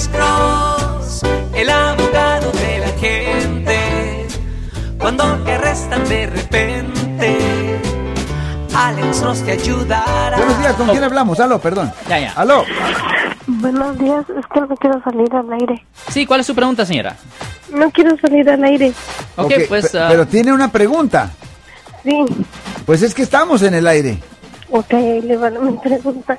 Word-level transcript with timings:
Alex 0.00 0.08
Cross, 0.16 1.22
el 1.54 1.68
abogado 1.68 2.50
de 2.52 2.78
la 2.78 2.88
gente. 2.98 4.26
Cuando 4.98 5.24
te 5.44 5.52
arrestan 5.52 6.08
de 6.08 6.26
repente, 6.26 7.38
Alex 8.74 9.20
Cross 9.20 9.42
te 9.44 9.52
ayudará. 9.52 10.38
Buenos 10.38 10.58
días, 10.58 10.74
¿con 10.76 10.88
quién 10.88 11.04
hablamos? 11.04 11.38
Aló, 11.38 11.58
perdón. 11.60 11.92
Ya, 12.08 12.18
ya. 12.18 12.32
Aló. 12.32 12.64
Buenos 13.46 13.98
días, 13.98 14.24
es 14.38 14.46
que 14.46 14.60
no 14.62 14.68
quiero 14.76 15.02
salir 15.02 15.34
al 15.34 15.52
aire. 15.52 15.84
Sí, 16.08 16.24
¿cuál 16.24 16.40
es 16.40 16.46
su 16.46 16.54
pregunta, 16.54 16.86
señora? 16.86 17.14
No 17.70 17.90
quiero 17.90 18.16
salir 18.20 18.48
al 18.48 18.64
aire. 18.64 18.94
Ok, 19.36 19.44
Ok, 19.52 19.52
pues... 19.68 19.94
ah, 19.94 20.06
Pero 20.08 20.26
tiene 20.26 20.50
una 20.50 20.72
pregunta. 20.72 21.28
Sí, 22.04 22.24
Pues 22.86 23.02
es 23.02 23.12
que 23.14 23.20
estamos 23.20 23.60
en 23.60 23.74
el 23.74 23.86
aire. 23.86 24.18
Ok, 24.70 24.92
le 25.22 25.36
va 25.36 25.50
mi 25.50 25.76
pregunta. 25.78 26.38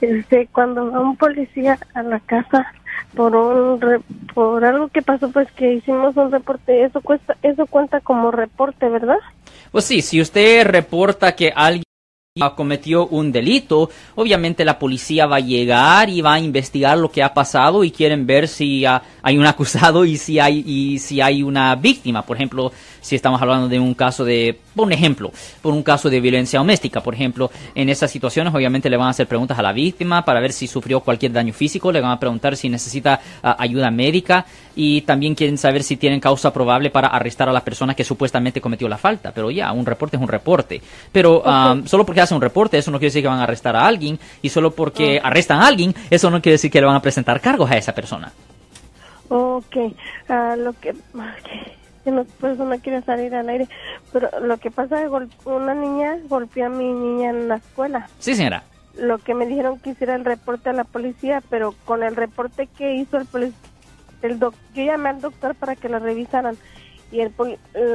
Este, 0.00 0.48
cuando 0.52 0.90
va 0.90 1.00
un 1.00 1.16
policía 1.16 1.78
a 1.94 2.02
la 2.02 2.20
casa 2.20 2.72
por 3.14 3.34
un 3.34 3.80
re- 3.80 4.00
por 4.34 4.64
algo 4.64 4.88
que 4.88 5.02
pasó, 5.02 5.30
pues 5.30 5.50
que 5.52 5.74
hicimos 5.74 6.16
un 6.16 6.30
reporte, 6.30 6.84
eso 6.84 7.00
cuesta, 7.00 7.36
eso 7.42 7.66
cuenta 7.66 8.00
como 8.00 8.30
reporte, 8.30 8.88
¿verdad? 8.88 9.18
Pues 9.72 9.84
sí, 9.84 10.00
si 10.02 10.20
usted 10.20 10.66
reporta 10.66 11.34
que 11.34 11.52
alguien 11.54 11.84
cometió 12.54 13.08
un 13.08 13.32
delito, 13.32 13.90
obviamente 14.14 14.64
la 14.64 14.78
policía 14.78 15.26
va 15.26 15.36
a 15.36 15.40
llegar 15.40 16.08
y 16.08 16.20
va 16.20 16.34
a 16.34 16.38
investigar 16.38 16.96
lo 16.96 17.10
que 17.10 17.24
ha 17.24 17.34
pasado 17.34 17.82
y 17.82 17.90
quieren 17.90 18.24
ver 18.24 18.46
si 18.46 18.84
hay 18.84 19.36
un 19.36 19.46
acusado 19.46 20.04
y 20.04 20.16
si 20.16 20.38
hay 20.38 20.62
y 20.64 21.00
si 21.00 21.20
hay 21.20 21.42
una 21.42 21.74
víctima. 21.74 22.22
Por 22.22 22.36
ejemplo, 22.36 22.70
si 23.00 23.16
estamos 23.16 23.42
hablando 23.42 23.66
de 23.68 23.80
un 23.80 23.94
caso 23.94 24.24
de, 24.24 24.56
por 24.76 24.86
un 24.86 24.92
ejemplo, 24.92 25.32
por 25.60 25.74
un 25.74 25.82
caso 25.82 26.08
de 26.08 26.20
violencia 26.20 26.60
doméstica, 26.60 27.02
por 27.02 27.14
ejemplo, 27.14 27.50
en 27.74 27.88
esas 27.88 28.12
situaciones 28.12 28.54
obviamente 28.54 28.88
le 28.88 28.96
van 28.96 29.08
a 29.08 29.10
hacer 29.10 29.26
preguntas 29.26 29.58
a 29.58 29.62
la 29.62 29.72
víctima 29.72 30.24
para 30.24 30.38
ver 30.38 30.52
si 30.52 30.68
sufrió 30.68 31.00
cualquier 31.00 31.32
daño 31.32 31.52
físico, 31.52 31.90
le 31.90 32.00
van 32.00 32.12
a 32.12 32.20
preguntar 32.20 32.56
si 32.56 32.68
necesita 32.68 33.20
ah, 33.42 33.56
ayuda 33.58 33.90
médica 33.90 34.46
y 34.76 35.00
también 35.00 35.34
quieren 35.34 35.58
saber 35.58 35.82
si 35.82 35.96
tienen 35.96 36.20
causa 36.20 36.52
probable 36.52 36.90
para 36.90 37.08
arrestar 37.08 37.48
a 37.48 37.52
la 37.52 37.64
persona 37.64 37.94
que 37.94 38.04
supuestamente 38.04 38.60
cometió 38.60 38.88
la 38.88 38.98
falta. 38.98 39.32
Pero 39.32 39.50
ya, 39.50 39.72
un 39.72 39.84
reporte 39.84 40.16
es 40.16 40.22
un 40.22 40.28
reporte. 40.28 40.80
Pero 41.10 41.42
ah, 41.44 41.76
solo 41.86 42.06
porque 42.06 42.19
hacen 42.20 42.36
un 42.36 42.42
reporte, 42.42 42.78
eso 42.78 42.90
no 42.90 42.98
quiere 42.98 43.08
decir 43.08 43.22
que 43.22 43.28
van 43.28 43.40
a 43.40 43.44
arrestar 43.44 43.76
a 43.76 43.86
alguien. 43.86 44.18
Y 44.42 44.48
solo 44.48 44.72
porque 44.72 45.20
arrestan 45.22 45.60
a 45.60 45.66
alguien, 45.66 45.94
eso 46.10 46.30
no 46.30 46.40
quiere 46.40 46.54
decir 46.54 46.70
que 46.70 46.80
le 46.80 46.86
van 46.86 46.96
a 46.96 47.02
presentar 47.02 47.40
cargos 47.40 47.70
a 47.70 47.76
esa 47.76 47.94
persona. 47.94 48.32
Ok, 49.28 49.76
ah, 50.28 50.56
lo 50.58 50.72
que, 50.72 50.90
ok, 50.90 51.48
que 52.04 52.10
no, 52.10 52.24
por 52.24 52.50
eso 52.50 52.64
no 52.64 52.76
quiere 52.80 53.00
salir 53.02 53.34
al 53.34 53.48
aire, 53.48 53.68
pero 54.12 54.28
lo 54.40 54.58
que 54.58 54.70
pasa 54.70 55.02
es 55.02 55.08
que 55.08 55.48
una 55.48 55.74
niña 55.74 56.18
golpeó 56.28 56.66
a 56.66 56.68
mi 56.68 56.92
niña 56.92 57.30
en 57.30 57.48
la 57.48 57.56
escuela. 57.56 58.08
Sí, 58.18 58.34
señora. 58.34 58.64
Lo 58.96 59.18
que 59.18 59.34
me 59.34 59.46
dijeron 59.46 59.78
que 59.78 59.90
hiciera 59.90 60.16
el 60.16 60.24
reporte 60.24 60.70
a 60.70 60.72
la 60.72 60.82
policía, 60.82 61.42
pero 61.48 61.76
con 61.84 62.02
el 62.02 62.16
reporte 62.16 62.66
que 62.66 62.96
hizo 62.96 63.18
el 63.18 63.26
policía, 63.26 63.56
el 64.22 64.38
doc, 64.38 64.54
yo 64.74 64.84
llamé 64.84 65.10
al 65.10 65.20
doctor 65.20 65.54
para 65.54 65.76
que 65.76 65.88
la 65.88 65.98
revisaran 65.98 66.56
y 67.12 67.20
el, 67.20 67.32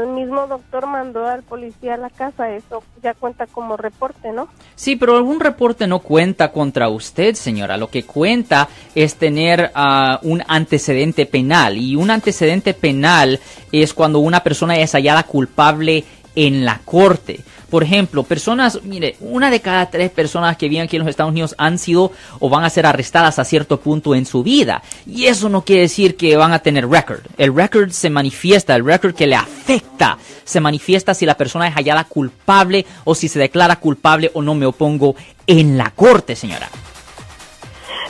mismo 0.08 0.47
doctor 0.47 0.88
mandó 0.88 1.25
al 1.25 1.44
policía 1.44 1.94
a 1.94 1.97
la 1.97 2.09
casa, 2.09 2.53
eso 2.53 2.83
ya 3.02 3.13
cuenta 3.13 3.47
como 3.47 3.77
reporte, 3.77 4.31
¿no? 4.31 4.49
Sí, 4.75 4.97
pero 4.97 5.16
algún 5.16 5.39
reporte 5.39 5.88
no 5.88 5.99
cuenta 5.99 6.52
contra 6.52 6.89
usted, 6.89 7.35
señora. 7.35 7.77
Lo 7.77 7.89
que 7.89 8.03
cuenta 8.03 8.67
es 8.94 9.16
tener 9.16 9.72
ah, 9.73 10.19
un 10.23 10.44
antecedente 10.47 11.25
penal. 11.25 11.77
Y 11.77 11.95
un 11.95 12.11
antecedente 12.11 12.73
penal 12.73 13.39
es 13.72 13.94
cuando 13.94 14.19
una 14.19 14.44
persona 14.44 14.77
es 14.77 14.91
hallada 14.91 15.23
culpable 15.23 16.03
en 16.35 16.66
la 16.66 16.81
corte. 16.83 17.39
Por 17.69 17.83
ejemplo, 17.83 18.23
personas, 18.23 18.80
mire, 18.83 19.16
una 19.19 19.49
de 19.49 19.59
cada 19.59 19.89
tres 19.89 20.11
personas 20.11 20.55
que 20.58 20.69
viven 20.69 20.85
aquí 20.85 20.95
en 20.95 21.02
los 21.02 21.09
Estados 21.09 21.31
Unidos 21.31 21.55
han 21.58 21.77
sido 21.77 22.11
o 22.39 22.49
van 22.49 22.63
a 22.63 22.69
ser 22.69 22.85
arrestadas 22.85 23.39
a 23.39 23.44
cierto 23.45 23.80
punto 23.80 24.16
en 24.16 24.25
su 24.25 24.44
vida. 24.44 24.81
Y 25.05 25.25
eso 25.25 25.49
no 25.49 25.63
quiere 25.63 25.83
decir 25.83 26.16
que 26.16 26.38
van 26.38 26.53
a 26.53 26.59
tener 26.59 26.88
record. 26.88 27.22
El 27.38 27.55
record 27.55 27.89
se 27.91 28.09
manifiesta, 28.09 28.75
el 28.75 28.85
record 28.85 29.16
que 29.16 29.27
le 29.27 29.35
afecta, 29.35 30.17
se 30.44 30.59
manifiesta 30.59 31.13
si 31.13 31.25
la 31.25 31.35
persona 31.35 31.67
es 31.67 31.73
hallada 31.75 32.03
culpable 32.03 32.85
o 33.03 33.16
si 33.16 33.28
se 33.28 33.39
declara 33.39 33.78
culpable 33.78 34.29
o 34.34 34.41
no 34.41 34.53
me 34.56 34.66
opongo 34.66 35.16
en 35.47 35.78
la 35.78 35.89
corte, 35.91 36.35
señora. 36.35 36.69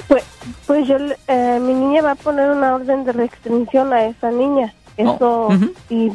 Pues, 0.08 0.24
pues 0.68 0.88
yo, 0.88 0.97
eh, 1.28 1.59
mi 1.62 1.74
niña 1.74 2.02
va 2.02 2.12
a 2.12 2.16
poner 2.16 2.50
una 2.52 2.75
orden 2.75 3.03
de 3.06 3.12
restricción 3.13 3.91
a 3.94 4.06
esa 4.06 4.29
niña. 4.31 4.74
Eso, 4.97 5.18
Oh, 5.19 5.47
ujú. 5.53 5.74
y 5.90 6.09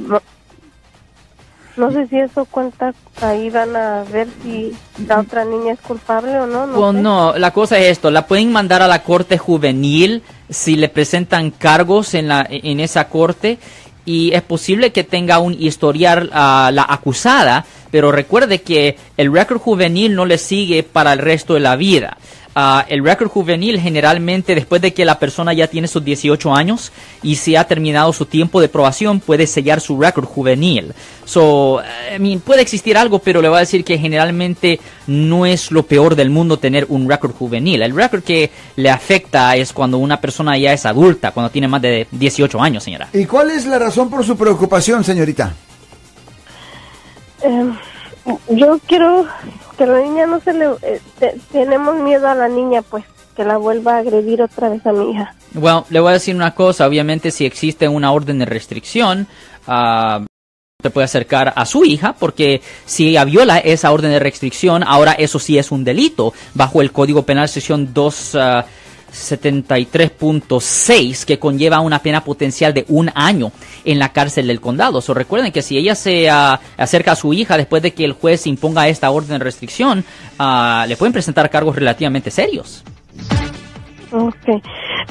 no, 1.76 1.90
sé 1.90 2.06
si 2.08 2.18
eso 2.18 2.44
cuenta, 2.44 2.92
ahí 3.20 3.50
van 3.50 3.74
a 3.76 4.04
ver 4.04 4.28
si 4.42 4.72
la 5.06 5.20
otra 5.20 5.44
niña 5.44 5.72
es 5.72 5.80
culpable 5.80 6.38
o 6.38 6.46
no. 6.46 6.66
No, 6.66 6.92
sé. 6.92 6.98
no, 6.98 7.38
la 7.38 7.50
cosa 7.52 7.78
es 7.78 7.88
esto, 7.88 8.10
la 8.10 8.26
pueden 8.26 8.52
mandar 8.52 8.82
a 8.82 8.88
la 8.88 9.02
corte 9.02 9.38
juvenil 9.38 10.22
si 10.48 10.76
le 10.76 10.88
presentan 10.88 11.50
cargos 11.50 12.14
en, 12.14 12.28
la, 12.28 12.46
en 12.48 12.80
esa 12.80 13.08
corte 13.08 13.58
y 14.04 14.32
es 14.34 14.42
posible 14.42 14.92
que 14.92 15.04
tenga 15.04 15.38
un 15.38 15.54
historial 15.54 16.30
a 16.32 16.70
la 16.72 16.86
acusada, 16.88 17.64
pero 17.90 18.10
recuerde 18.10 18.62
que 18.62 18.96
el 19.16 19.32
récord 19.32 19.60
juvenil 19.60 20.14
no 20.14 20.26
le 20.26 20.38
sigue 20.38 20.82
para 20.82 21.12
el 21.12 21.18
resto 21.18 21.54
de 21.54 21.60
la 21.60 21.76
vida. 21.76 22.16
Ah, 22.54 22.84
el 22.88 23.04
récord 23.04 23.28
juvenil 23.28 23.78
generalmente 23.78 24.56
después 24.56 24.82
de 24.82 24.92
que 24.92 25.04
la 25.04 25.20
persona 25.20 25.52
ya 25.52 25.68
tiene 25.68 25.86
sus 25.86 26.04
18 26.04 26.52
años 26.52 26.90
y 27.22 27.36
se 27.36 27.56
ha 27.56 27.64
terminado 27.64 28.12
su 28.12 28.26
tiempo 28.26 28.60
de 28.60 28.68
probación 28.68 29.20
puede 29.20 29.46
sellar 29.46 29.80
su 29.80 30.00
récord 30.00 30.24
juvenil. 30.24 30.92
So, 31.24 31.80
I 32.12 32.18
mean, 32.18 32.40
puede 32.40 32.62
existir 32.62 32.98
algo, 32.98 33.20
pero 33.20 33.40
le 33.40 33.48
voy 33.48 33.58
a 33.58 33.60
decir 33.60 33.84
que 33.84 33.98
generalmente 33.98 34.80
no 35.06 35.46
es 35.46 35.70
lo 35.70 35.84
peor 35.84 36.16
del 36.16 36.30
mundo 36.30 36.58
tener 36.58 36.86
un 36.88 37.08
récord 37.08 37.32
juvenil. 37.32 37.82
El 37.82 37.94
récord 37.94 38.24
que 38.24 38.50
le 38.74 38.90
afecta 38.90 39.54
es 39.54 39.72
cuando 39.72 39.98
una 39.98 40.20
persona 40.20 40.58
ya 40.58 40.72
es 40.72 40.86
adulta, 40.86 41.30
cuando 41.30 41.50
tiene 41.50 41.68
más 41.68 41.82
de 41.82 42.08
18 42.10 42.60
años, 42.60 42.82
señora. 42.82 43.08
¿Y 43.12 43.26
cuál 43.26 43.52
es 43.52 43.64
la 43.64 43.78
razón 43.78 44.10
por 44.10 44.24
su 44.24 44.36
preocupación, 44.36 45.04
señorita? 45.04 45.54
Eh, 47.42 47.70
yo 48.48 48.80
quiero 48.86 49.26
que 49.80 49.86
la 49.86 49.98
niña 50.00 50.26
no 50.26 50.40
se 50.40 50.52
le... 50.52 50.66
eh, 50.82 51.00
te- 51.18 51.36
tenemos 51.50 51.96
miedo 51.96 52.28
a 52.28 52.34
la 52.34 52.48
niña, 52.48 52.82
pues, 52.82 53.02
que 53.34 53.44
la 53.44 53.56
vuelva 53.56 53.94
a 53.94 53.98
agredir 54.00 54.42
otra 54.42 54.68
vez 54.68 54.84
a 54.86 54.92
mi 54.92 55.12
hija. 55.12 55.34
Bueno, 55.54 55.86
le 55.88 56.00
voy 56.00 56.10
a 56.10 56.12
decir 56.12 56.36
una 56.36 56.54
cosa, 56.54 56.86
obviamente 56.86 57.30
si 57.30 57.46
existe 57.46 57.88
una 57.88 58.12
orden 58.12 58.38
de 58.40 58.44
restricción, 58.44 59.26
ah, 59.66 60.26
se 60.82 60.90
puede 60.90 61.06
acercar 61.06 61.54
a 61.56 61.64
su 61.64 61.84
hija, 61.84 62.14
porque 62.18 62.60
si 62.84 63.08
ella 63.08 63.24
viola 63.24 63.56
esa 63.58 63.90
orden 63.90 64.10
de 64.10 64.18
restricción, 64.18 64.82
ahora 64.86 65.12
eso 65.12 65.38
sí 65.38 65.56
es 65.56 65.70
un 65.72 65.82
delito, 65.82 66.34
bajo 66.54 66.82
el 66.82 66.92
Código 66.92 67.22
Penal 67.22 67.48
sección 67.48 67.94
273.6, 69.10 71.24
que 71.24 71.38
conlleva 71.38 71.80
una 71.80 72.00
pena 72.00 72.22
potencial 72.24 72.74
de 72.74 72.84
un 72.88 73.10
año 73.14 73.52
en 73.84 73.98
la 73.98 74.12
cárcel 74.12 74.46
del 74.46 74.60
condado. 74.60 75.00
So, 75.00 75.14
recuerden 75.14 75.50
que 75.52 75.62
si 75.62 75.78
ella 75.78 75.94
se 75.94 76.28
ah, 76.30 76.60
acerca 76.76 77.12
a 77.12 77.16
su 77.16 77.32
hija 77.32 77.56
después 77.56 77.82
de 77.82 77.92
que 77.92 78.04
el 78.04 78.12
juez 78.12 78.46
imponga 78.46 78.88
esta 78.88 79.10
orden 79.10 79.38
de 79.38 79.44
restricción, 79.44 80.04
ah, 80.38 80.84
le 80.88 80.96
pueden 80.96 81.12
presentar 81.12 81.50
cargos 81.50 81.76
relativamente 81.76 82.30
serios. 82.30 82.84
Ok, 84.12 84.60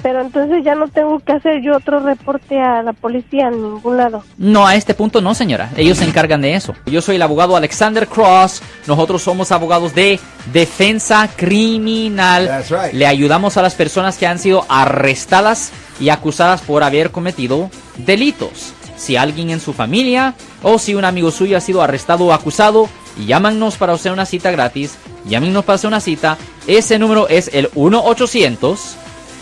pero 0.02 0.22
entonces 0.22 0.64
ya 0.64 0.76
no 0.76 0.88
tengo 0.88 1.20
que 1.20 1.34
hacer 1.34 1.62
yo 1.62 1.76
otro 1.76 2.00
reporte 2.00 2.60
a 2.60 2.84
la 2.84 2.94
policía 2.94 3.48
en 3.48 3.62
ningún 3.62 3.98
lado. 3.98 4.24
No, 4.38 4.66
a 4.66 4.76
este 4.76 4.94
punto 4.94 5.22
no, 5.22 5.34
señora. 5.34 5.70
Ellos 5.78 5.98
se 5.98 6.06
encargan 6.06 6.42
de 6.42 6.56
eso. 6.56 6.74
Yo 6.86 7.02
soy 7.02 7.18
el 7.18 7.22
abogado 7.22 7.56
Alexander 7.56 8.08
Cross. 8.08 8.62
Nosotros 8.88 9.22
somos 9.22 9.52
abogados 9.52 9.94
de 9.94 10.20
defensa 10.52 11.30
criminal. 11.36 12.48
That's 12.48 12.70
right. 12.70 12.94
Le 12.94 13.08
ayudamos 13.08 13.58
a 13.58 13.62
las 13.62 13.76
personas 13.76 14.18
que 14.18 14.28
han 14.28 14.40
sido 14.40 14.66
arrestadas 14.70 15.72
y 16.00 16.10
acusadas 16.10 16.62
por 16.62 16.84
haber 16.84 17.12
cometido 17.12 17.70
delitos. 17.98 18.74
Si 18.96 19.16
alguien 19.16 19.50
en 19.50 19.62
su 19.62 19.74
familia 19.74 20.36
o 20.62 20.78
si 20.78 20.94
un 20.96 21.06
amigo 21.06 21.32
suyo 21.32 21.58
ha 21.58 21.62
sido 21.62 21.82
arrestado 21.82 22.26
o 22.26 22.34
acusado, 22.34 22.90
llámanos 23.26 23.78
para 23.78 23.94
hacer 23.94 24.12
una 24.12 24.26
cita 24.26 24.52
gratis. 24.52 24.98
Llámenos 25.26 25.64
para 25.64 25.76
hacer 25.76 25.88
una 25.88 26.02
cita. 26.02 26.38
Ese 26.68 27.00
número 27.00 27.28
es 27.30 27.50
el 27.54 27.70